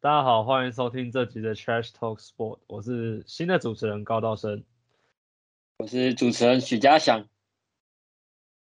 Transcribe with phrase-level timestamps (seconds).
[0.00, 4.62] 大家好，欢迎收听这集的 Trash Talk Sport，我是新的主持人高道生。
[5.78, 7.26] 我是主持人许家祥。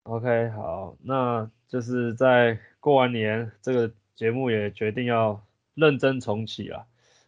[0.04, 5.44] OK，好，那就是在过完年，这个节目也决定要
[5.74, 6.86] 认真重启了。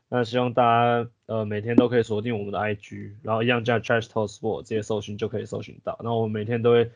[0.09, 5.99] 那希望大家呃每天都可以锁定我们的 IG，然后一样叫 Trash Talk Sport 直接搜寻就可以搜寻到。
[6.05, 6.93] 那我们每天都会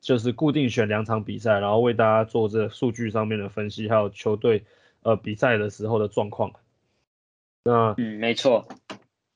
[0.00, 4.64] 就是固定选两场比赛，然后为大家做这数据上面的分析，还有球队
[5.02, 6.50] 呃比赛的时候的状况。
[7.64, 8.68] 那嗯，没错。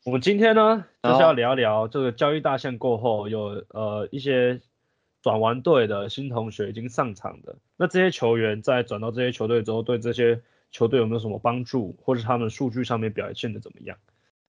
[0.05, 4.61] 我们今天呢，就是要聊聊这个交易大限过后，有呃一些
[5.23, 13.97] 转完队的新同学已经上场的，那这些球员在转到这些球队之后，对这些球队有没有什么帮助，或者他们数据上面表现的怎么样？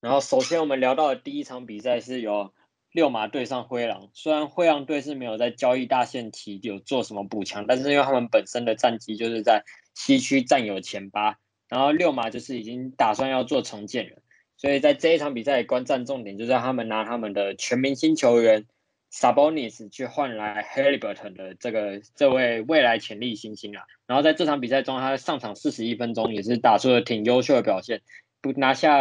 [0.01, 2.53] 然后首先我们聊到的第一场比赛是由
[2.91, 11.37] 六马对上灰狼，虽然灰狼队是没有在交易大限期有做什么补强，但是因为他们本身的战绩就是在西区占有前八，
[11.69, 14.17] 然后六马就是已经打算要做重建了，
[14.57, 18.65] 所以在这一场比赛的观战重点就是他们拿他们的全明星球员
[19.11, 28.01] Sabonis 去换来 Haliburton 的这个这位未来潜力新星啊，然后在这场比赛中，他上场四十一分钟也是打出了挺优秀的表现，
[28.41, 28.97] 不拿下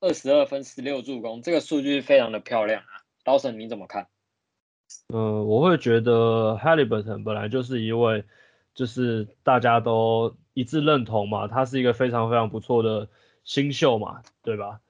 [0.00, 3.02] 二十二分十六助攻，这个数据非常的漂亮啊。
[3.22, 4.06] 刀神你怎么看？
[5.08, 8.24] 呃，我会觉得 Halliburton 本来就是一位，
[8.74, 13.08] 就是大家都一致认同嘛，他是一个非常非常不错的
[13.44, 14.80] 新秀嘛，对吧？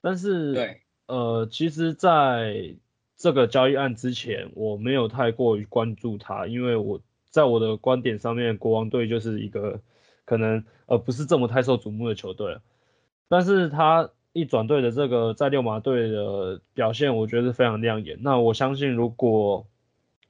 [0.00, 2.76] 但是对，呃，其实在
[3.16, 7.00] 这个交易案之前，我没有太过于关注他，因为我
[7.30, 9.80] 在我的观点上面，国王队就是一个
[10.24, 12.62] 可能呃不是这么太受瞩目的球队了。
[13.28, 18.18] 但是他一转队的这个在六马队的表现，我觉得是非常亮眼。
[18.20, 19.66] 那我相信，如果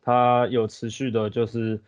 [0.02, 1.80] 他有持续的，就是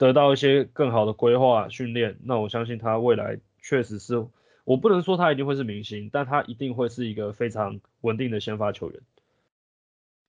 [0.00, 4.26] 得到一些更好的规划训练，那我相信他未来确实是，
[4.64, 8.98] 我不能说他一定会是明星，但他一定会是一个非常稳定的先发球员。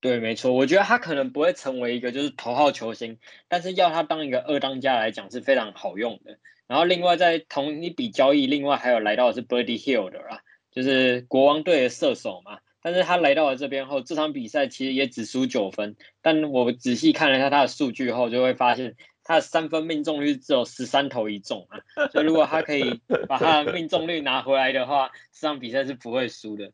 [0.02, 3.18] 对，没错，我觉得他可能不会成为一个就是头号球星，
[3.48, 6.38] 但是要他当一个二当家来讲是非常好用的。
[6.68, 12.59] 然后另外在同一笔交易，另外还有来到的是 Birdy Hill 的啦，就是国王队的射手嘛。
[12.84, 21.80] 但是他来到了这边后，这场比赛其实也只输九分，但我仔细看了一下他的数据后，就会发现他的三分命中率只有十三投一中啊。
[22.12, 26.72] 所以如果他可以把他的命中率拿回来的话，这场比赛是不会输的。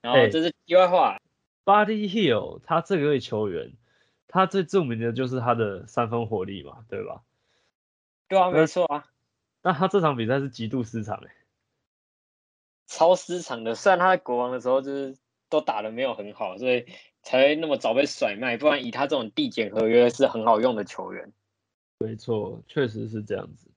[0.00, 1.20] 然后这是题外话
[1.64, 3.72] ，Buddy Hill 他这个位球员，
[4.28, 7.22] 他最著名的就是他的三分火力嘛，对吧？
[8.28, 9.06] 对啊，没错啊。
[9.62, 11.30] 那他这场比赛是极度失常诶、
[12.86, 13.74] 超失常的。
[13.74, 15.16] 虽然他在国王的时候就是
[15.48, 16.86] 都打的没有很好，所以
[17.22, 21.32] 才会那么早被甩卖，不然以他这种递减合约是很好用的球员。
[21.98, 23.68] 没错，确实是这样子。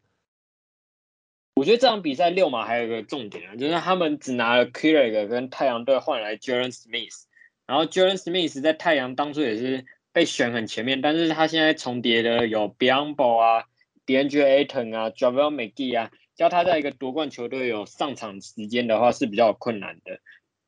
[1.56, 7.24] 我觉得这场比赛六马还有一个重点啊，就是他们只拿了 k i r k 跟太阳队换来 Jalen Smith，
[7.66, 13.66] 然后 Jalen Smith 在太阳当初也是被选很前面，但是他现在重叠的有 Bianbo 啊、
[14.06, 20.20] DeAndre Ayton 啊、Javel McGee 啊，叫他在一个夺冠球队有上场时间的话是比较困难的。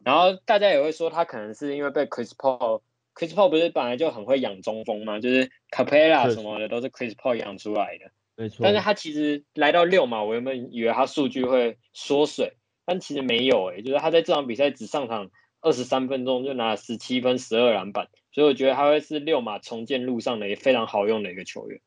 [0.04, 2.82] 然后大家也会说他可能是因为被 Chris Paul
[3.22, 8.12] Paul，Chris Paul 不是本来就很会养中锋吗，就是 Capella 是什么的都是 Chris Paul 养出来的。
[8.36, 12.54] 没错，但是他其实来到六嘛，我原本以为他数据会缩水，
[12.86, 13.82] 但其实没有诶、欸。
[13.84, 21.80] 就是他在这场比赛只上场二十三分钟就拿了十七分、十二篮板，所以我觉得他会是六马重建路上的也非常好用的一个球员。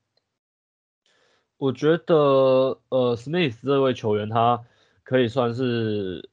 [1.57, 4.65] 我觉得呃，Smith 这位球员他
[5.03, 6.29] 可以算是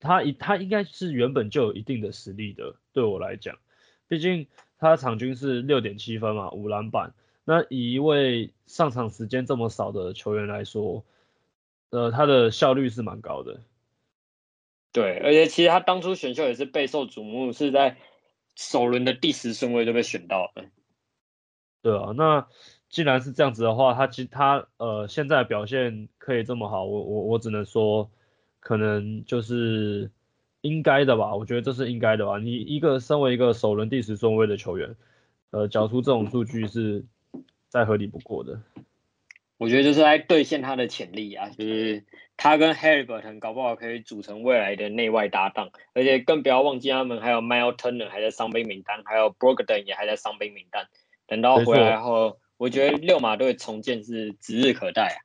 [0.00, 3.56] 他一他应该是原本就有一定的实力的，对我来讲，
[4.08, 4.46] 毕竟
[4.78, 7.14] 他场均是六点七分嘛，五篮板。
[7.44, 11.04] 那以一位上场时间这么少的球员来说，
[11.90, 13.60] 呃，他的效率是蛮高的。
[14.92, 17.96] 对，而且其实他当初选秀也是备受瞩目，是在
[18.56, 20.64] 首轮的第十顺位就被选到了。
[21.80, 22.48] 对啊，那
[22.88, 28.10] 既然是这样子的话，他其他呃现在表现可以这么好，我我我只能说，
[28.60, 30.10] 可能就是
[30.62, 32.38] 应该的吧，我觉得这是应该的吧。
[32.38, 34.96] 你一个身为一个首轮第十顺位的球员，
[35.50, 37.04] 呃，缴出这种数据是
[37.68, 38.60] 再合理不过的。
[39.56, 42.04] 我觉得就是来兑现他的潜力啊，就是
[42.36, 50.86] 他跟 Halliburton 搞不好可以组成未来的内外搭档，而且更不要忘记他们还有 Miles Turner 还在伤兵名单，还有 Brogdon 也还在伤兵名单。
[51.26, 55.18] 等到回来后，我觉得六马队重建是指日可待啊。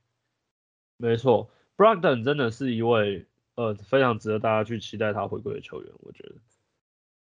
[0.97, 6.35] 没错，Brogden 真的是一位呃非常值得大家去期待他回归的球员，我觉得。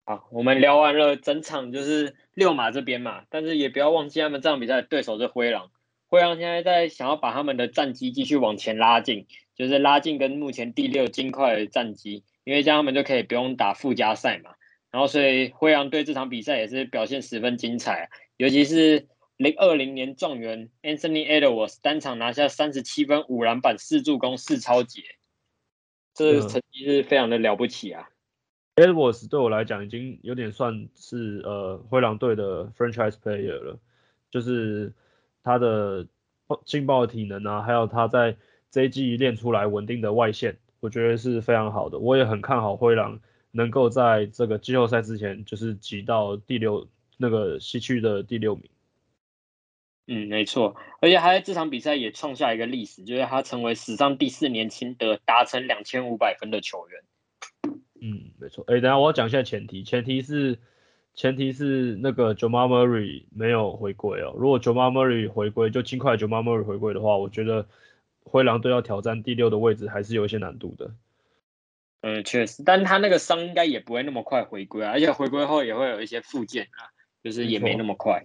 [0.06, 5.72] 好，我们聊完了整场就是六马这边嘛，但是也不要忘记他们这场比赛的对手是灰狼。
[6.08, 9.26] 灰狼现在在想要把他们的战绩继续往前拉近，
[9.56, 14.52] 就是拉近跟目前第六金块的战绩，因为这样他们就可以不用打附加赛嘛。
[14.92, 19.08] 然后所以灰狼队这场比赛也是表现十分精彩，尤其是
[19.38, 25.02] 零二零年状元 Anthony Edwards 单场拿下三十七分、五篮板、四助攻、四超节，
[26.16, 28.10] 这成绩是非常的了不起啊。
[28.78, 33.78] Edwards 对我来讲已经有点算是呃灰狼队的 franchise player 了，
[34.32, 34.92] 就是
[35.44, 36.08] 他的
[36.66, 38.36] 劲爆的体能啊，还有他在
[38.72, 42.00] 这一季练出来稳定的外线，我觉得是非常好的。
[42.00, 43.20] 我也很看好灰狼
[43.52, 46.88] 能够在这个季后赛之前就是挤到第六
[47.18, 48.70] 那个西区的第六名。
[50.08, 57.02] 嗯，没错，而且他在这场比赛也创下一个历史，就是他成为史上第四年轻的达成两千五百分的球员。
[58.02, 58.64] 嗯，没错。
[58.68, 60.60] 哎，等下我要讲一下前提，前提是
[61.16, 64.36] 前提是那个 Jamal Murray 没有回归哦。
[64.38, 67.68] 如果 Jamal Murray 回归，就尽快 Jamal Murray 回归的话，我觉得
[68.24, 70.94] 灰狼队要挑战第六的位置还是有一些难度的。
[72.02, 76.94] 嗯，确实，但他那个伤应该也不会那么快回归啊，而且回归后也会有一些复健啊，
[77.24, 78.24] 就是也没那么快。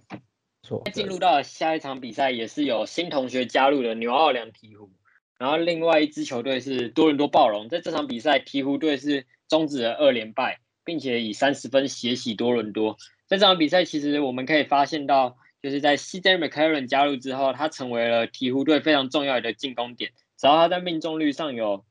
[0.63, 0.83] 错。
[0.93, 4.89] 进入到下一场比赛，也是有新同学加入的纽奥良鹈鹕，
[5.37, 7.69] 然后另外一支球队是多伦多暴龙。
[7.69, 9.25] 在这场比赛，鹈鹕队是。
[9.51, 12.95] 终止了二连败，并且以三十分血洗多伦多。
[13.27, 20.13] 在这场比赛，其实我们可以发现到，就是在 CJ McCarron 加入之后，他成为了鹈鹕队非常重要的进攻点。
[20.37, 21.83] 只要他在命中率上有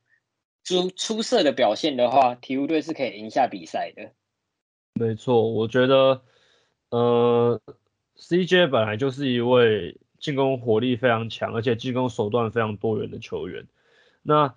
[0.64, 4.12] 出出色的表现的话，鹈鹕队是可以赢下比赛的。
[4.94, 6.22] 没错，我觉得，
[6.88, 7.60] 呃
[8.20, 13.66] ，CJ 本来就是一位进攻火力非常强，而且进攻手段非常多元的球员。
[14.22, 14.54] 那，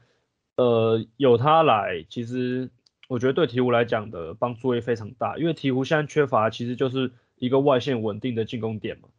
[0.58, 2.70] 呃，有他来，其实。
[3.10, 9.10] 我觉得对鹈鹕来讲的帮助会非常大，因为鹈鹕现在缺乏其实就是一个外线稳定的进攻点嘛。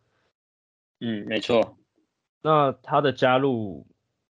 [1.01, 1.77] 嗯，没错。
[2.43, 3.87] 那他的加入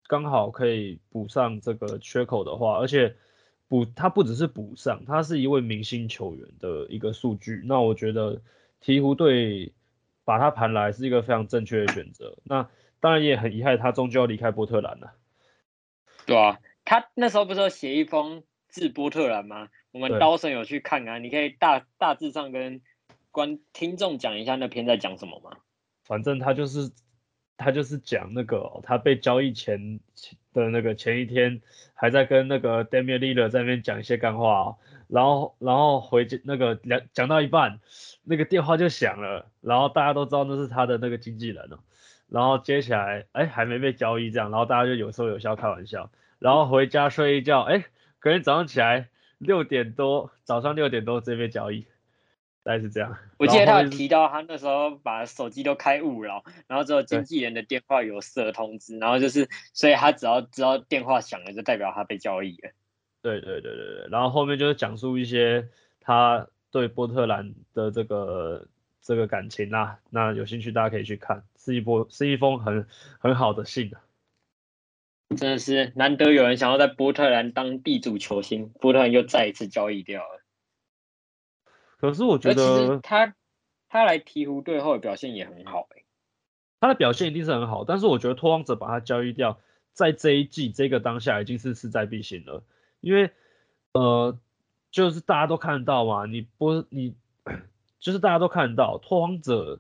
[0.08, 3.16] 刚好可以补上这个缺口的话，而且
[3.70, 7.62] 补他不只是补上，他是一位明星球员的一个数据。
[7.64, 8.42] 那我觉得
[8.82, 9.72] 鹈鹕队
[10.26, 12.38] 把他盘来是一个非常正确的选择。
[12.44, 15.14] 那当然也很遗憾，他终究要离开波特兰了。
[16.26, 18.44] 对啊，他那时候不是写一封。
[18.70, 19.70] 致波特兰吗？
[19.92, 22.82] 我们刀神有去看啊，你可以大大致上跟
[23.30, 25.52] 观听众讲一下那篇在讲什么吗？
[26.04, 26.90] 反正他就是
[27.56, 30.00] 他就是讲那个他被交易前
[30.54, 31.62] 的那个前一天
[31.94, 34.76] 还在跟那个 Damian l e a d e r 在那边讲一些干话，
[35.14, 37.80] 然后然后回那个讲讲到一半，
[38.24, 41.80] 那个电话就响了，然后大家都知道那是他的那个经纪人了，
[42.28, 47.86] 然后接起来哎还没被交易这样，然后大家就有说有笑开玩笑，然后回家睡一觉哎。
[48.20, 51.86] 隔天早上起来六点多，早上六点多这边交易，
[52.64, 53.18] 大概是这样。
[53.38, 62.72] 我记得他有提到，他那时候把手机都开勿扰，然后只有经纪人的电话有设通知，然后就是，所以他只要只要电话响了，就代表他被交易了。
[63.24, 68.68] 对对对对对，然后后面就是讲述一些他对波特兰的这个
[69.02, 72.86] 这个感情啦，那有兴趣大家可以去看，是一波是一封很
[73.20, 73.90] 很好的信
[75.38, 80.44] 真的是难得有人想要在波特兰当地主球星，波特兰又再一次交易掉了。
[81.98, 83.34] 可是我觉得他
[83.88, 86.04] 他来鹈鹕队后的表现也很好哎，
[86.82, 89.60] 他的表现一定是很好，但是我觉得拓荒者把他交易掉，
[89.94, 92.64] 在这一季这个当下已经是势在必行了，
[93.04, 93.30] 因为
[93.92, 94.36] 呃
[94.90, 97.14] 就是大家都看得到嘛，你不你
[98.00, 99.80] 就是大家都看得到拓荒者。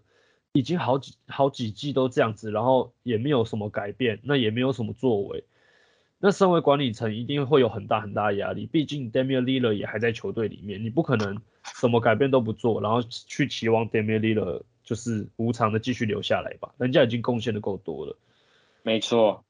[0.55, 5.43] 已经好几好几季都这样子，然后也没有什么改变，那也没有什么作为。
[6.19, 16.71] 那身为管理层一定会有很大很大压力，毕竟 Damian Lillard 也还在球队里面，你不可能什么改变都不做，然后去期望 Damian Lillard 就是无偿的继续留下来吧？
[16.77, 18.15] 人家已经贡献的够多了。
[18.83, 19.43] 没错。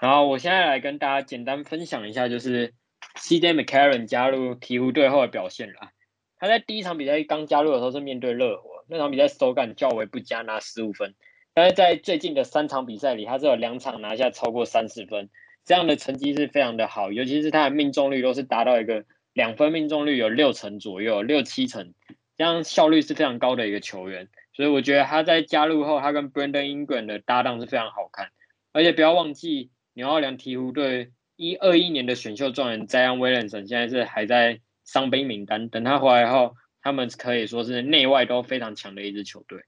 [0.00, 2.72] 然后我现在来跟大家简单分享一下，就是
[3.16, 5.92] CJ McCarron 加入鹈鹕队后的表现啦。
[6.38, 11.14] 他在第一场比赛刚加入的时候是面对热火，那场比赛手感较为不佳，拿十五分。
[11.52, 15.28] 但是在最近的三场比赛里，他是有两场拿下超过三十分，
[15.66, 19.04] 这样的成绩是非常的好，尤其是他的命中率都是达到一个
[19.34, 21.92] 两分命中率有六成左右，六七成，
[22.38, 24.28] 这样效率是非常高的一个球员。
[24.54, 28.30] 所以我觉得他在加入后，他跟 Brandon Ingram 的搭档是非常好看。
[28.72, 34.60] 而且不要忘记，纽奥良鹈鹕队一二一年的选秀状元 Zion Williamson 现在是还在。
[34.82, 39.64] 伤兵名单，等他回来后，他们可以说是内外都非常强的一支球队。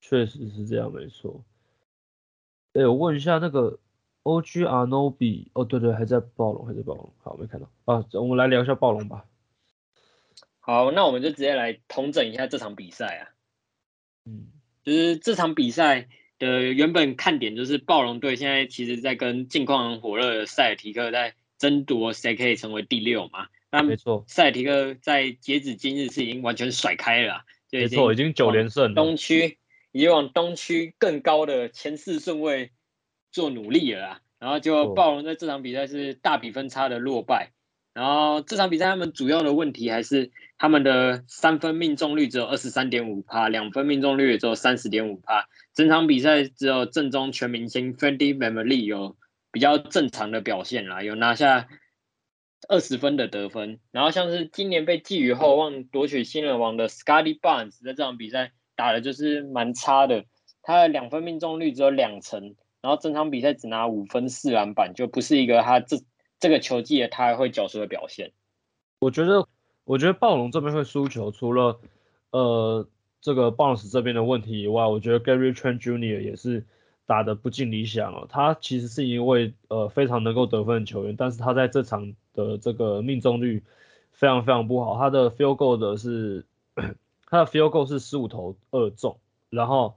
[0.00, 1.44] 确实是这样，没错。
[2.72, 3.78] 哎，我问一下那个
[4.22, 7.12] OG Anobi，哦，对对，还在暴龙，还在暴龙。
[7.22, 8.02] 好，没看到啊。
[8.12, 9.26] 我们来聊一下暴龙吧。
[10.60, 13.22] 好，那我们就直接来统整一下这场比赛啊。
[14.24, 14.46] 嗯，
[14.84, 16.08] 就是这场比赛
[16.38, 23.46] 的原本看点就是暴龙队现在其实在跟近况很火热的塞尔提克在争夺谁可以成为第六嘛。
[23.70, 29.58] 那没错，塞尔提克在截止今日是已经完全甩开了，就没错，已经九连胜，东区
[29.92, 32.70] 已经往东区更高的前四顺位
[33.32, 34.20] 做努力了。
[34.38, 37.52] 然后就暴龙在这场比赛是大比分差的落败。
[37.94, 45.48] 然后这场比赛他们主要的问题还是他们的三分命中率只有二十三点五帕，两分命中率也只有三十点五帕。
[45.76, 49.16] 整场比赛只有正中全明星 Fendi Memory 有
[49.52, 51.68] 比较正常的表现啦，有拿下
[52.68, 53.78] 二十分的得分。
[53.92, 60.24] 然后像是今年被寄予厚望夺取新人王的 Scotty Barnes 在这场比赛打的就是蛮差的，
[60.62, 65.98] 他的两分命中率只有两成，然后整场比赛只拿五分四篮板，就不是一个他这。
[66.38, 68.30] 这个球季他还会缴出的表现，
[68.98, 69.48] 我觉得，
[69.84, 71.80] 我觉得暴龙这边会输球，除了
[72.30, 72.86] 呃
[73.26, 76.20] 这个 Bounce 这边的问题以外，我觉得 Gary Trent Jr.
[76.20, 76.64] 也是
[77.06, 78.28] 打的不尽理想哦。
[78.30, 83.64] 他其实是一位呃非常能够得分的球员，但是他在这场的这个命中率
[84.12, 84.96] 非常非常不好。
[84.96, 86.46] 他的 Field Goal 的是
[87.26, 89.18] 他的 Field Goal 是十五投二中，
[89.50, 89.96] 然后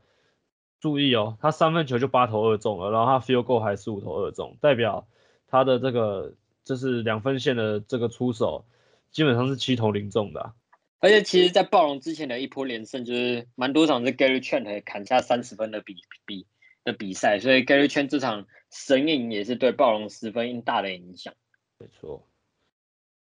[0.79, 5.05] 注意哦，他三分球就八投二中了，然后他 Field Goal 还十五投二中，代表。
[5.45, 6.33] 他的这个
[6.63, 8.65] 就是两分线的这个出手，
[9.11, 10.53] 基本上是七投零中的。
[10.99, 16.45] 而且其实，在暴龙之前的一波连胜，就是蛮多场是 Gary Trent 砍下三十分的比比
[16.83, 21.33] 的比赛，所以 Gary Trent 这场神影也是对暴龙十分大的影响。
[21.77, 22.27] 没错。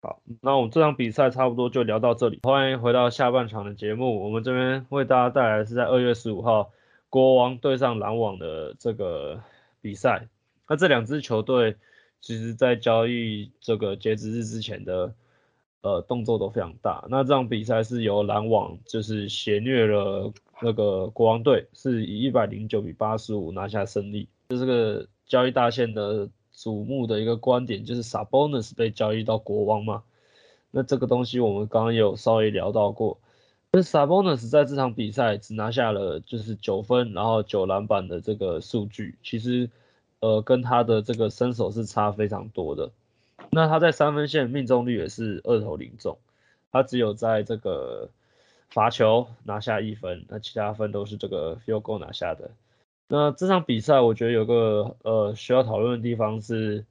[0.01, 4.23] 好，那我们这场比赛差不多就聊到这里，欢迎回到下半场的节目。
[4.23, 6.71] 我们这边为大家带来的是在二月十五号
[7.09, 9.43] 国王对上篮网的这个
[9.81, 10.29] 比赛。
[10.69, 11.77] 那这两支球队。
[12.19, 15.15] 其实，在交易这个截止日之前的，
[15.87, 17.07] 呃，动作都非常大。
[17.09, 24.29] 那这场比赛是由篮网就是血虐了那个国王队，是以一百零九比八十五拿下胜利。
[24.49, 30.03] 就这个交易大线的瞩目的一个观点，就是 Sabonis 被交易到国王嘛？
[30.73, 33.21] 那这个东西我们刚刚有稍微聊到过。
[33.71, 39.71] 那 Sabonis 在这场比赛只拿下了就是九分，然后九篮板的这个数据，其实。
[40.21, 42.91] 呃，跟他的这个身手是差非常多的。
[43.51, 46.19] 那他在三分线命中率也是二投零中，
[46.71, 48.09] 他只有在这个
[48.69, 52.51] 罚球拿下一分，那其他分都是这个 feelgo 拿下的。
[53.09, 56.85] 那这场比赛我觉得有个呃需要讨论的地方是，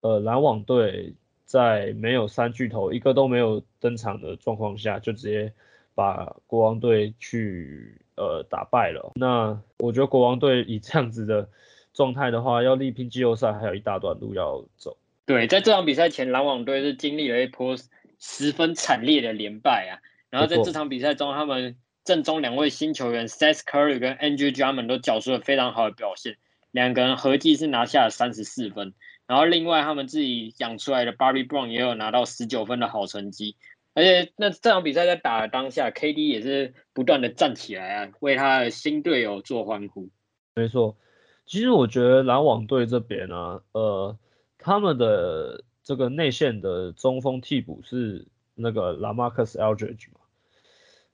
[0.00, 5.52] 呃篮网队在没有三巨头一个都没有登场的状况下，就直接
[5.94, 9.12] 把国王队去呃打败了。
[9.14, 11.48] 那我觉得国王队以这样子的。
[11.94, 14.96] 状态的话，要力拼季后赛，还有一大段路要走。
[15.28, 17.76] 对，在这场比赛前，篮网队是经历了一波
[18.18, 20.00] 十分惨烈的连败啊。
[20.30, 26.38] 然后在这场比赛中，他们正中两位新球员 Seth Curry 跟 Andrew Drummond 都缴出了非常好的表现，
[26.70, 28.94] 两个人合计是拿下了三十四分。
[29.26, 33.54] 然后另外他们自己养出来的 Barbie Brown 也有拿到十九分的好成绩。
[33.92, 40.08] 而且那这场比赛在打的当下，KD 也是不断的站起来啊，为他的新队友做欢呼。
[40.54, 40.96] 没错。
[41.44, 44.16] 其实我觉得篮网队这边呢，呃，
[44.58, 50.20] 他们的这个内线的中锋替补是那个 Lamarcus Aldridge 嘛，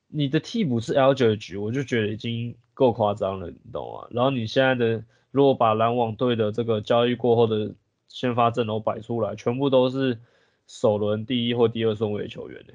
[0.08, 4.08] 你的替补是 Aldridge，我就觉得已经够夸张了，你懂吗？
[4.10, 7.74] 然后你现在的如果把篮网队的这个交易过后的
[8.08, 10.18] 先发阵容摆出来，全部都是
[10.66, 12.74] 首轮第一或第二顺位的球员呢。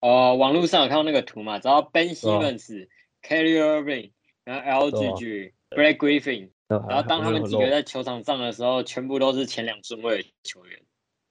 [0.00, 2.88] 哦，网络上有看到那个图嘛，只要 Ben Simmons、
[3.22, 4.10] Kelly Irving，
[4.44, 6.50] 然后 Aldridge、Blake Griffin。
[6.66, 10.80] 然后当他们几个在球场上的时候，全部都是前两顺位的球员。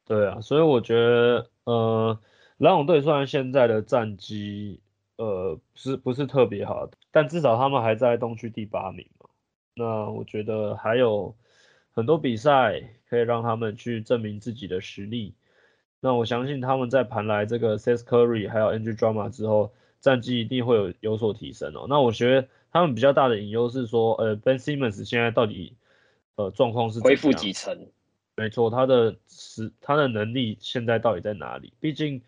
[0.06, 2.20] 对啊，所以我觉得，呃，
[2.58, 4.80] 篮网队虽然现在的战绩，
[5.18, 9.28] 呃，是不是特别好，但至少他们还在东区第八名嘛。
[9.74, 11.36] 那我觉得还有
[11.92, 15.34] 很多比赛可以让他们去证明自己的实力。
[16.00, 21.88] 那我相信他们在盘来这个 Curry 还有 Andrew Drummond 之后，战绩一定会有有所提升哦。
[21.90, 22.48] 那我觉得。
[22.74, 25.76] 他们比较大的隐忧是说，呃，Ben Simmons 现在到底，
[26.36, 27.88] 呃，状况是恢复几成？
[28.36, 31.72] 没错，他的实他的能力现在到底在哪里？
[31.80, 32.20] 毕竟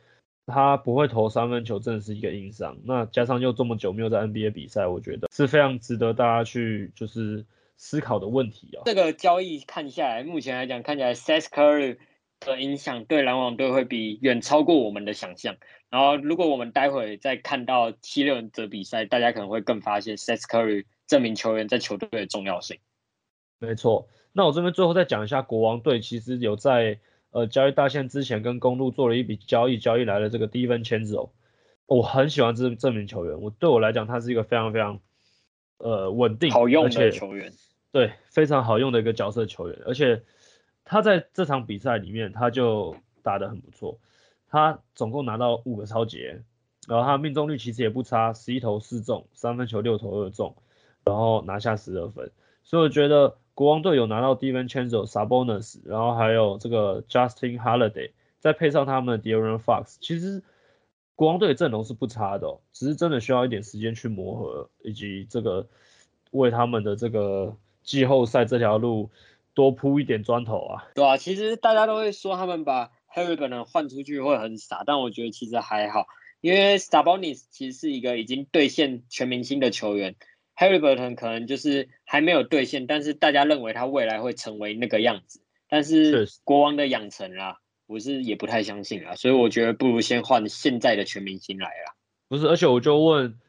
[0.46, 2.78] 他不会投三分球，真的是一个硬伤。
[2.84, 7.44] 那加上又这么久没有在 NBA 比赛，我觉得是非常值得大家去就是
[7.78, 8.86] 思考的问题啊。
[8.86, 11.98] 这个交易看下来，目前来讲看起来 s a s Curry
[12.40, 15.56] 的影响对篮网队会比远超过我们的想象。
[15.96, 22.80] 然后，如果我们待会再看到七六人的比赛，大家可能会更发现 Seth Curry 这名球员在球队的重要性。
[23.60, 27.00] 没错，那我这边最后再讲一下，国王队其实有在
[27.32, 31.30] 呃交易大限之前跟公路做了一笔交易，交易来了这个低分签字哦。
[31.86, 35.00] 我很喜欢这这名球员，我对我来讲他是一个非常非常
[35.78, 37.54] 呃稳定，好用的球员，
[37.94, 40.22] 对，非常好用的一个角色球员，而且
[40.84, 43.98] 他在这场比赛里面他就打得很不错，
[44.56, 46.42] 他总共拿到五个超节，
[46.88, 50.56] 然后他命中率其实也不差，十一投四中，三分球六投二中，
[51.04, 52.32] 然后拿下十二分，
[52.64, 60.42] 所以我觉得国王队有拿到 Devin Chandler、Sabonis，然后还有这个 Justin Holiday，再配上他们的 De'Aaron Fox，其实。
[61.18, 65.66] 国王队阵容是不差的，只是真的需要一点时间去磨合，以及这个
[66.32, 69.10] 为他们的这个季后赛这条路
[69.54, 70.86] 多铺一点砖头啊。
[70.94, 76.06] 对啊，其实大家都会说他们把 Harry 本人换出去会很傻，但我觉得其实还好，
[76.42, 80.16] 因为 Sabonis 其实是一个已经兑现全明星的球员
[80.56, 87.58] ，Harry Burton 可能就是还没有兑现，但是大家认为他未来会成为那个样子，但是国王的养成啊。
[87.88, 91.94] 我是也不太相信啊，所以我觉得不如先换现在的全明星来啦。
[92.28, 93.40] 不是，而且我就问，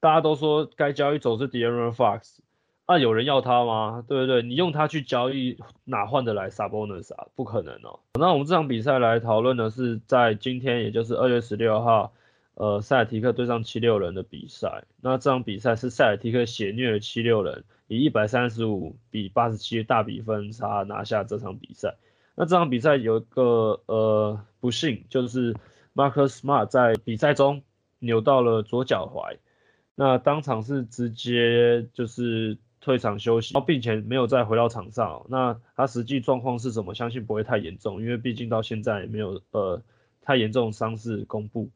[0.00, 2.38] 大家都说该交易走是 De'Aaron Fox，
[2.86, 4.04] 那有人要他吗？
[4.06, 4.42] 对不对？
[4.42, 7.26] 你用他去交易，哪换得来 Sabonis 啊？
[7.34, 8.00] 不可能哦。
[8.18, 12.12] 那我们这场比赛来讨论的是在今天，也就是二月十六号，
[12.54, 14.84] 呃，塞尔提克对上七六人的比赛。
[15.00, 21.96] 那这场比赛是塞尔提克血虐了七六人，以一百三十五比八十七大比分差拿下这场比赛。
[22.36, 25.54] 那这场比赛有一个呃不幸，就是
[25.94, 27.62] Marcus Smart 在比赛中
[28.00, 29.38] 扭到了左脚踝，
[29.94, 35.24] 那当场是直接就是退场休息，并且没有再回到场上。
[35.30, 36.94] 那他实际状况是什么？
[36.94, 39.80] 相信不会太严重，因为毕竟到现在没有呃
[40.20, 41.70] 太严重的伤势公布，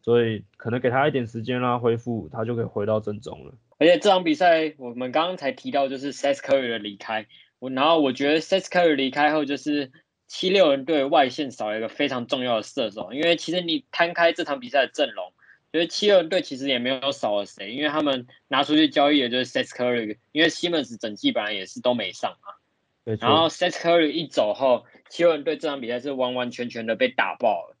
[0.00, 3.52] 所以可能给他一点时间让他恢复，他就可以回到正中了。
[3.78, 7.26] 而且这场比赛我们刚刚才提到，就是 Seth Curry 的离开。
[7.58, 9.90] 我然后我觉得 Seth Curry 离开后，就是
[10.28, 13.12] 七六人队外线少了一个非常重要的射手。
[13.12, 15.32] 因为其实你摊开这场比赛的阵容，
[15.74, 23.14] 觉得七六人队其实也没有少了谁，因为他们拿出去交易的就是 Seth Curry，因为 Simmons 整季本来也是都没上嘛。
[23.18, 27.76] 然后 Seth Curry 一走后，七六人队这场比赛是完完全全的被打爆了。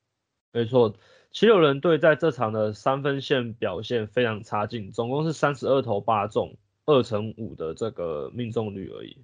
[0.50, 0.96] 没错，
[1.30, 9.18] 七六人队在这场的三分线表现非常差劲，总共是三十二投八中，二乘五的这个命中率而已。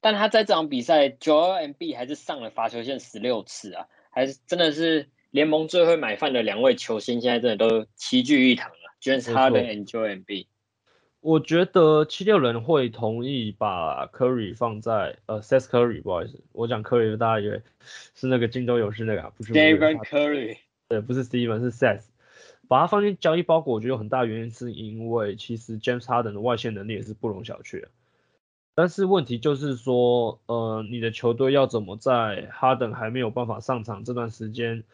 [0.00, 8.76] 但他在这场比赛九二 MB 还是上了罚球线十六次啊，还是真的是联盟最会买饭的两位球星，现在真的都齐聚一堂了。
[9.02, 10.46] James Harden 和 Joe Mb，
[11.18, 17.60] 我觉得七六人会同意把 Curry 放在呃 Seth Curry，不好意思，我讲 Curry 大家以为
[18.14, 22.04] 是那个金州勇士那个，啊不是 David Curry，对，不是 Steven 是 Seth，
[22.68, 27.84] 把它放进交易包裹，我觉得有很大原因是因为其实 James Harden 的外线能力也是不容小觑。
[28.76, 34.84] 但是问题就是说，呃，你的球队要怎么在哈登还没有办法上场这段时间，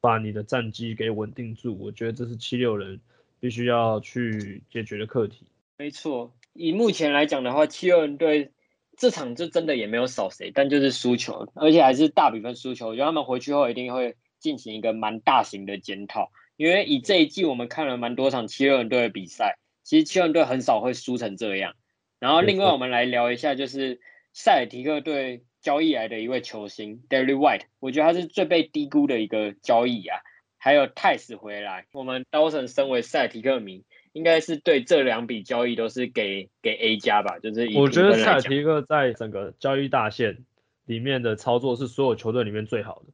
[0.00, 1.76] 把你的战绩给稳定住？
[1.78, 3.00] 我觉得这是七六人
[3.38, 5.46] 必须要去解决的课题。
[5.78, 8.52] 没错，以目前来讲的话，七六人队
[8.96, 12.88] 这场就真的也没有少谁，但就是输球，而且还是大比分输球。
[12.88, 21.74] 我觉得他们回去后一定会进行一个蛮大型的检讨，因为以这一季我们看了蛮多场七六人队的比赛，其实七六人队很少会输成这样。
[22.18, 24.00] 然后另外我们来聊一下，就是
[24.34, 30.18] 塞尔提克队交易来的一位球星 Derry White，我觉得他是最被低估的一个交易啊。
[30.58, 37.38] 还有泰斯回来，我们 Dawson 身为赛提克迷，应该是对这两笔交易都是给给 A 加吧。
[37.38, 40.44] 就是我觉得赛提克在整个交易大线
[40.84, 43.12] 里面的操作是所有球队里面最好的。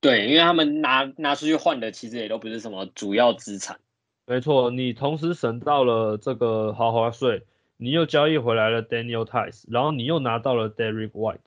[0.00, 3.78] 对，因为他们拿拿出去换的其实也都不是什么主要资产。
[4.26, 7.42] 没错，你同时省到了这个豪华税。
[7.80, 11.38] 你又交易回来了 Daniel Tice，然后你又拿到了 Derek White，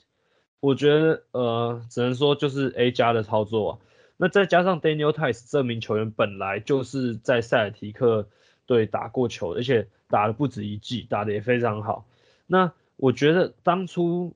[0.62, 3.80] 我觉得呃，只能说就是 A 加的操作啊。
[4.16, 8.30] 那再加上 Daniel Tice 这名球员本来就是在塞尔提克
[8.68, 12.06] 队打过球，而且打了不止一季，打的也非常好。
[12.46, 14.36] 那我觉得当初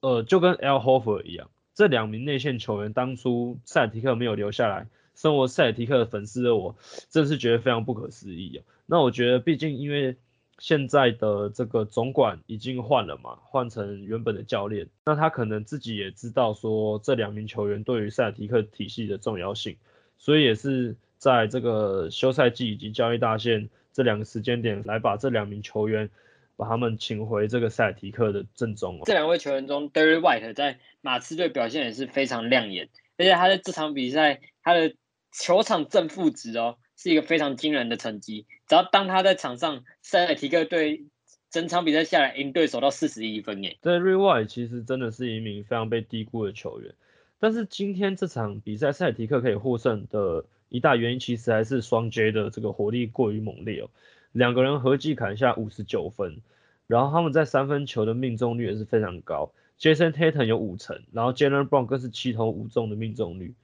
[0.00, 6.76] 呃，就跟 L Hofer 一样，这两名内线球员当初塞尔提克没有留下来，身为塞尔提克的粉丝的我，
[7.10, 8.62] 真是觉得非常不可思议啊。
[8.86, 10.16] 那我觉得毕竟因为
[10.64, 19.76] 现在的这个总管已经换了嘛，换成原本的教练，那他可能自己也知道说这两名球员对于塞尔提克体系的重要性，
[20.16, 26.08] 所以也是在这个休赛季以及交易大限这两个时间点来把这两名球员
[26.56, 28.98] 把他们请回这个塞尔提克的阵中。
[29.04, 34.94] 这两位球员中，Derry White 在马刺队表现也是非常亮眼，而且他在这场比赛他的
[35.30, 36.78] 球场正负值哦。
[36.96, 38.46] 是一个非常惊人的成绩。
[38.66, 41.04] 只要当他在场上，塞尔提克队
[41.50, 43.76] 整场比赛下来赢对手到四十一分耶。
[43.80, 46.94] 对 r e w i 其实真的是一名非常被低估的球员。
[47.38, 53.90] 但是今天这场比赛，塞尔提克可以获胜的一大原因，其实还是双 J 的这个火力过于猛烈哦。
[54.32, 56.40] 两个人合计砍下五十九分。
[56.86, 63.54] 然后他们在三分球的命中率也是非常高，Jason Tatum 有五成，然后 Jalen Brown 更是七投五中的命中率，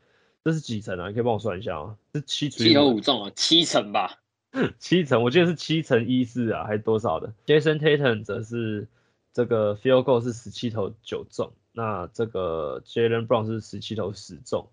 [0.44, 1.09] 这是几层啊？
[1.09, 1.96] 你可以帮我算一下吗？
[2.14, 4.18] 是七七投五中啊，七层吧？
[4.79, 8.88] 七层，我记得是七层一四啊，还是多少的？Jason Tatum 则是
[9.33, 14.68] 这个 Field Goal 是十七投九中，那这个 Jalen Brown 是十七投十中。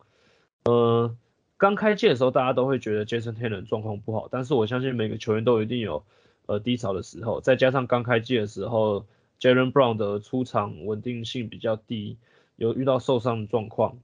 [0.66, 1.16] 呃，
[1.58, 6.04] 刚开季的时候大家都会觉得 Jason Tatum 状况不好，但是我相信每个球员都一定有。
[6.50, 9.06] 呃，低潮的时候，再加上刚开季的时候
[9.38, 12.16] ，Jalen Brown 的出场稳定性比较低，
[12.56, 13.98] 有遇到受伤的状况，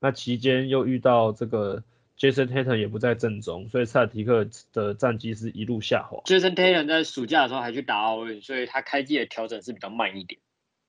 [0.00, 1.82] 那期间又遇到这个
[2.18, 6.18] Jason Tatum 也不在阵中，所以塞尔提克的战绩是一路下滑。
[6.24, 10.40] Jason Tatum 在暑假的时候还去打奥运，所以他开季的调整是比较慢一点。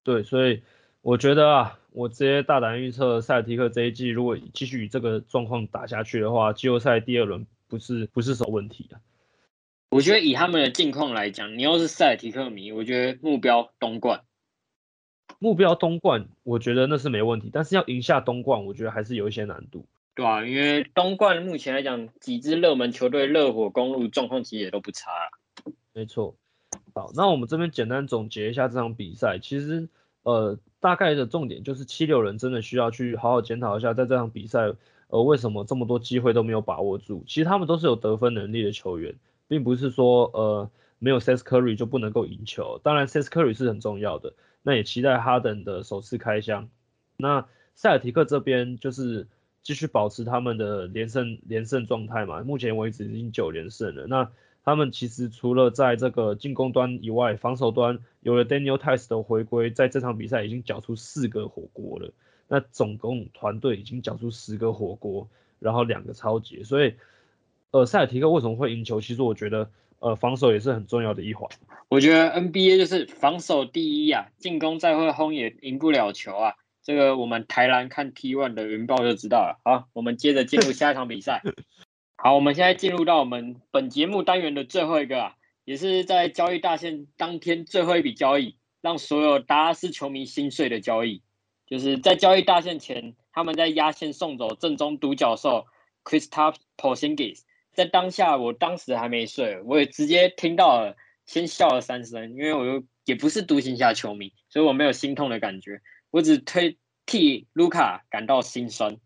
[0.03, 0.61] 对，所以
[1.01, 8.99] 我觉得啊，我直接大胆预测塞尔提克这一季如果继续以这个状况打下去的话，季后赛第二轮不是不是什么问题啊。
[9.91, 14.21] 我觉得以他们的近况来讲，你要是塞尔提克迷，我觉得目标东冠，
[15.37, 17.49] 目标东冠，我觉得那是没问题。
[17.53, 19.85] 但是要赢下东冠，我觉得还是有一些难度。
[20.15, 25.11] 对啊，因为东冠目前来讲，几支热门球队，热火、公路状况其实也都不差。
[25.93, 26.35] 没错。
[26.93, 29.37] 好，那我们这边简单总结一下这场比赛。
[29.39, 29.87] 其实，
[30.23, 34.73] 呃，大概的重点就是七六人真的需要去好好检讨一下，在这场比赛，
[35.07, 37.23] 呃，为什么这么多机会都没有把握住？
[37.27, 39.15] 其实他们都是有得分能力的球员。
[39.49, 46.69] 并不是说呃没有 Seth Curry 就不能够赢球，当然 Seth Curry 是很重要的，那也期待哈登的首次开箱。
[47.17, 49.27] 那塞尔提克这边就是
[49.63, 54.05] 继续保持他们的连胜连胜状态嘛，目前为止已经九连胜了。
[54.07, 54.29] 那
[54.63, 62.11] 他们其实除了在这个进攻端以外，防守端有了 Daniel Tice 的回归，在这场比赛已经缴出四个火锅了。
[62.47, 66.95] 那总共团队已经缴出十个火锅，然后两个超级，所以。
[67.71, 68.99] 呃，塞尔提克为什么会赢球？
[68.99, 71.49] 其实我觉得，呃，防守也是很重要的一环。
[71.89, 76.53] 我觉得 NBA 就是防守第一啊，进攻再会轰也赢不了球啊。
[76.81, 79.59] 这个我们台篮看 T1 的云豹就知道了。
[79.63, 81.43] 好，我们接着进入下一场比赛。
[82.15, 85.35] 好，我们现在进入到我们本节目单元的最后一个，啊，
[85.65, 91.21] 也是在交易大限当天最后一笔交易，让所有达拉斯球迷心碎的交易，
[91.67, 95.65] 就是在交易大限前，他们在压线送走正宗独角兽
[96.03, 97.41] Kristaps Porzingis。
[97.79, 105.79] 在当下，我当时还没睡，我也直接听到了，先笑了三声，因为我又也不是独行侠球迷，所以我没有心痛的感觉，
[106.11, 108.97] 我只推替卢卡感到心酸。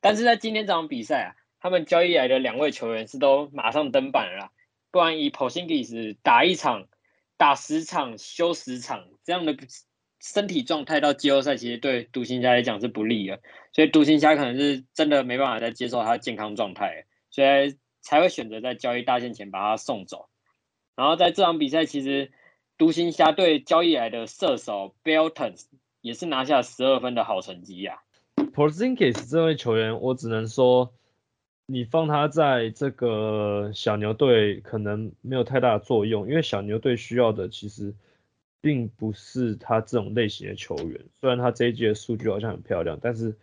[0.00, 1.28] 但是在今天这场比赛啊，
[1.60, 4.50] 他们交易来的两位球员是都马上登板了，
[4.90, 6.88] 不然以 Porzingis 打一场、
[7.36, 9.54] 打十场、休十场这样的
[10.22, 13.42] 身体状态到季后赛，其实对独行侠来讲是不利的，
[13.74, 17.76] 所以独行侠可能是真的没办法再接受他的健康状态，所以。
[18.06, 20.28] 才会选择在交易大限前把他送走。
[20.94, 22.30] 然后在这场比赛，其实
[22.78, 25.60] 独行侠队交易来的射手 Belton
[26.02, 27.98] 也是拿下十二分的好成绩呀。
[28.54, 30.94] Porzingis 这位球员，我只能说，
[31.66, 37.92] 你放他在这个小牛队可能没有太大的作用，因为小牛队需要的其实
[38.60, 41.04] 并不是他这种类型的球员。
[41.18, 43.34] 虽然他这一季的数据好像很漂亮，但是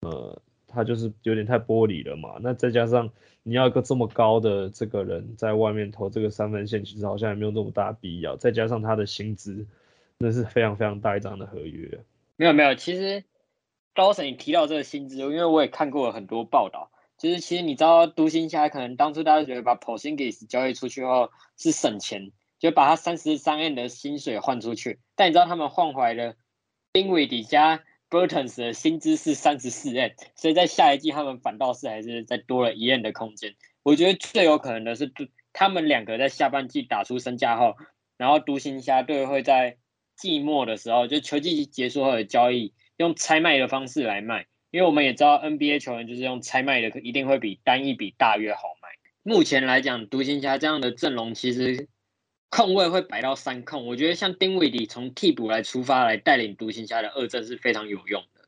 [0.00, 0.40] 呃。
[0.74, 3.08] 他就是有点太玻璃了嘛，那再加上
[3.42, 8.36] 你要一个这么高的这个人在外面投这个三分线，其实好像也没有那么大必要。
[8.36, 9.66] 再加上他的薪资，
[10.18, 12.00] 那是非常非常大一张的合约。
[12.36, 13.22] 没有没有，其实
[13.94, 26.36] 高神你提到这个薪资，因为我也看过了很多报道，就是其实你知道独行侠可能当初大家觉得把 Porzingis 交易出去后是省钱，就把他三十三 N 的薪水换出去，但你知道他们换回来的
[26.92, 27.82] 丁伟迪加。
[28.14, 33.56] Burton's 的薪资是三十四 N，所以在下一季他们反倒是还是再多了一 N 的空间。
[33.82, 35.12] 我觉得最有可能的是，
[35.52, 37.74] 他们两个在下半季打出身价后，
[38.16, 39.78] 然后独行侠队会在
[40.16, 44.46] 季末的时候，就球季结束后的交易，用拆卖的方式来卖。
[44.70, 48.88] 因为我们也知道 NBA 球员就是用拆卖的，一定会比单一笔大约好卖。
[49.24, 51.88] 目前来讲，独行侠这样的阵容其实。
[52.50, 58.44] 控位会摆到三控，我觉得像丁威迪从替补来出发来带领独行侠的二阵是非常有用的。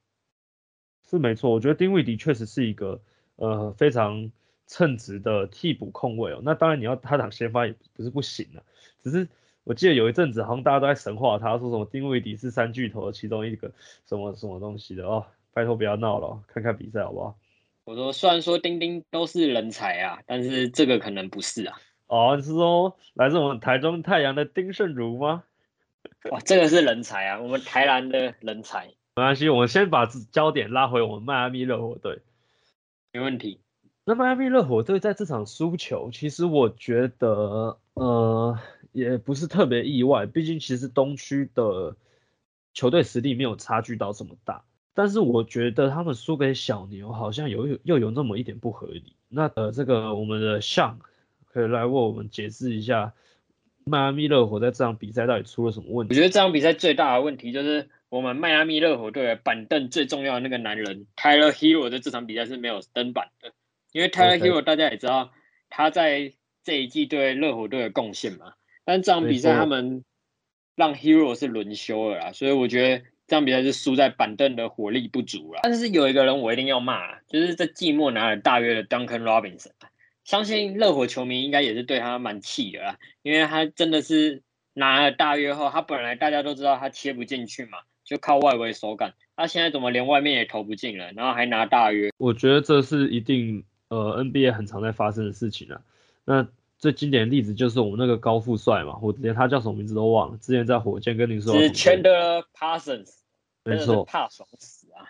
[1.08, 3.00] 是没错，我觉得丁威迪确实是一个
[3.36, 4.30] 呃非常
[4.66, 6.40] 称职的替补控位哦。
[6.44, 8.62] 那当然你要他打先发也不是不行的，
[9.02, 9.28] 只是
[9.64, 13.72] 我记得有一阵子好像大家都在神话他，说什么丁威迪是三巨头的其中一个
[14.06, 15.26] 什么什么东西的哦。
[15.52, 17.38] 拜托不要闹了，看看比赛好不好？
[17.84, 21.80] 我说虽然说丁丁都是人才啊，但是这个可能不是啊。
[22.06, 25.44] 哦，你是说来自我们台中太阳的丁胜儒吗？
[26.30, 28.86] 哇，这个是人才啊，我们台南的人才。
[29.16, 32.20] 没关系，我们先把焦点拉回我们迈阿密热火队。
[33.12, 33.60] 没问题。
[34.04, 38.58] 那迈阿密热火队在这场输球，其实我觉得，呃，
[38.92, 41.96] 也不是特别意外，毕竟其实东区的
[42.72, 44.64] 球队实力没有差距到这么大。
[44.94, 49.16] 但是我觉得他们输给小牛好像有有又有那么一点不合理。
[49.28, 51.00] 那呃，这个我们的向
[51.56, 53.14] 可以来为我们解释一下，
[53.86, 56.12] 迈阿密热火在这场比赛到底出了什么问题？
[56.12, 63.54] 我觉得这场比赛最大的问题就是我们迈阿密热火队板凳最重要的那个男人 Tyler Hero 在这场比赛是没有登板的，
[63.92, 65.30] 因为 Tyler Hero 大家也知道
[65.70, 68.52] 他在这一季对热火队的贡献嘛，
[68.84, 70.04] 但这场比赛他们
[70.74, 73.04] 让 Hero 是轮休了啦，所以我觉得。
[73.28, 79.72] 这场比赛是输在板凳的火力不足了，但是有一个人我一定要骂，就是在季末拿了大约的 Duncan Robinson，
[80.26, 84.42] 相信热火球迷应该也是对他蛮气的啦，因为他真的是
[84.74, 92.10] 拿了大约后，他本来大家都知道他切不进去嘛，就靠外围手感，他现在怎么连外面也投不进了，然后还拿大约？
[92.18, 95.80] 我觉得这是一定呃 NBA 很常在发生的事情啊，
[96.26, 96.46] 那。
[96.78, 100.36] 最经典的例子就是我们那个高富帅嘛，我连他叫什么名字都忘了。
[100.36, 103.08] 之前在火箭跟你说，是 Chandler Parsons，
[103.64, 105.08] 没错，怕爽死啊！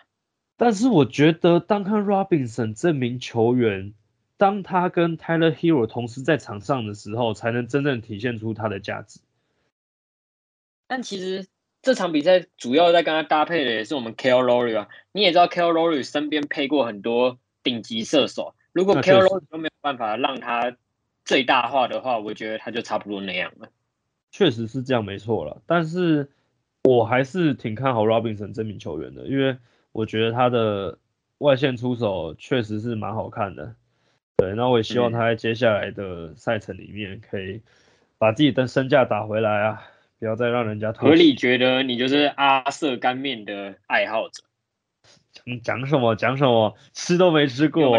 [0.55, 3.93] 但是我觉得，Duncan Robinson 这名球员，
[4.37, 9.19] 当他跟 Tyler Hero 同时在场上的时候，才能真正体现出他的价值。
[10.87, 11.47] 但其实
[11.81, 14.87] 这场比赛主要在跟他搭配的也是我们 k l Lowry 啊。
[15.11, 20.77] 你也知道 k l Lowry 身边配过很多顶级射手，如果 k l Lowry 都没有办法让他。
[21.25, 23.67] 最大化的话，我觉得他就差不多那样了。
[24.31, 25.61] 确实是这样，没错了。
[25.65, 26.31] 但是
[26.85, 29.57] 我还是挺看好 Robinson 这名球员的，因为
[29.91, 30.97] 我觉得他的
[31.39, 33.75] 外线出手确实是蛮好看的。
[34.37, 37.59] 对，那我也希望他在接下来的赛程里面可以
[38.19, 39.83] 把自己的身价打回来啊，
[40.19, 40.93] 不要再让人家。
[40.93, 44.43] 合理觉得你就是阿瑟干面的爱好者。
[45.31, 47.89] 讲讲什么讲什么，吃都没吃过。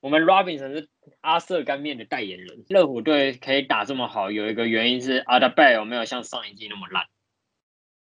[0.00, 0.88] 我们 Robinson 是
[1.20, 2.64] 阿瑟干面的代言人。
[2.68, 7.04] 热火队可以打这么好，有一个原因是阿德拜有没有像上一季那么烂？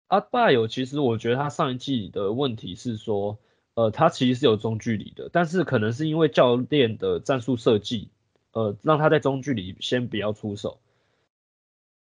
[0.07, 3.39] 阿德拜有，其实我觉得他上一季的问题是说，
[3.75, 8.10] 呃，他其实是有中距离的，但是可能是因为教练的战术设计，
[8.53, 10.79] 呃，让他在中距离先不要出手。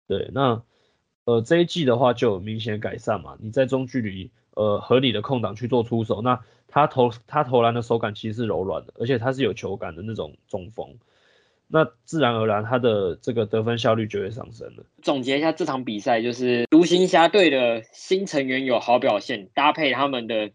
[0.07, 0.63] 对，那
[1.25, 6.41] 呃这一季的话就有明显改善嘛，你在中距离呃合理的空档去做出手，那。
[6.67, 10.97] 他投他投篮的手感其实是柔软的，而且他是有球感的那种中锋，
[11.69, 14.85] 那自然而然他的这个得分效率就会上升了。
[15.01, 20.51] 总结一下这场比赛，就是独行侠队的新成员有好表现，搭配他们的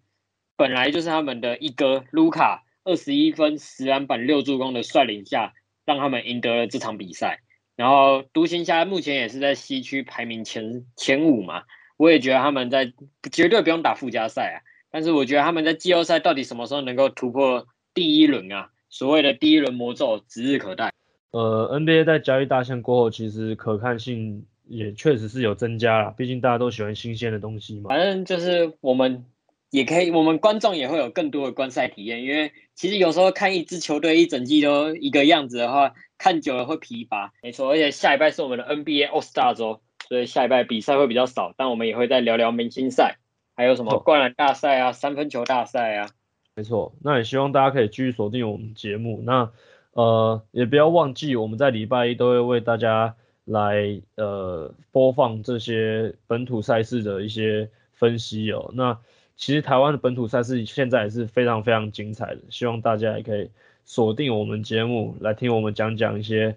[0.60, 5.54] 本来就是他们的一哥卢卡二十一分十篮板六助攻的率领下，
[5.86, 7.40] 让他们赢得了这场比赛。
[7.78, 11.64] 然后独行侠目前也是在西区排名前前五嘛，
[11.96, 12.92] 我也觉得他们在
[13.32, 14.58] 绝对不用打附加赛啊。
[14.92, 18.70] 但是我觉得他们在季后赛到底什么时候能够突破第一轮啊？
[18.90, 20.92] 所谓的第一轮魔咒指日可待。
[21.32, 27.88] 呃，NBA 在交易大限过后，其实可看性也确实是有增加了，毕竟大家都喜欢新鲜的东西嘛。
[27.88, 29.24] 反正就是我们
[29.70, 37.34] 也可以，我们观众也会有更多的观赛体验，因为其实有时候看一支球队一整季都一个样子的话，看久了会疲乏。
[37.44, 43.18] 没错，而且下一拜是我们的 NBA All Star 周，所以下一拜比赛会比较少，但我们也会再聊聊明星赛。
[43.56, 46.10] 还有什么灌篮大赛啊，三分球大赛啊？
[46.56, 49.22] 没错，那也希望大家可以继续锁定我们节目。
[49.24, 49.52] 那
[49.92, 58.72] 呃，也不要忘记我们在礼拜一都会为大家来呃播放这些本土赛事的一些分析哦。
[58.74, 58.98] 那
[59.40, 63.50] 其实台湾的本土赛事现在也是非常非常精彩的，希望大家也可以
[63.86, 66.56] 锁定我们节目来听我们讲讲一些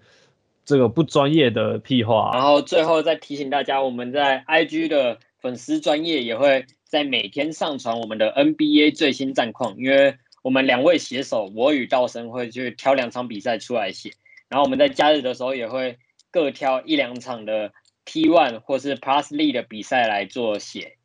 [0.66, 2.33] 这个不专业的屁话。
[2.35, 6.66] 然后最后再提醒大家，我们在 IG 的粉丝专业也会。
[6.92, 14.11] 在每天上传我们的 NBA 最新战况，因为我们两位写手我与道生会去挑两场比赛出来写，
[14.51, 15.97] 然后我们在假日的时候也会
[16.31, 17.73] 各挑一两场的
[18.05, 20.99] T One 或是 Plus League 的比赛来做写。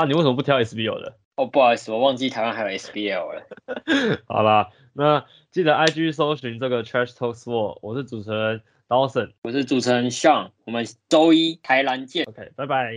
[0.00, 1.14] 啊，你为什么不挑 SBL 的？
[1.36, 3.46] 哦，不好意思，我忘记台湾还有 SBL 了。
[4.26, 12.24] 好啦，那记得 IG 搜寻这个 Trash Talk Sport，我是主持人 Dawson，我是主持人 Sean，我们周一台南见。
[12.24, 12.94] OK，拜拜，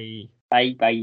[0.48, 0.94] 拜拜。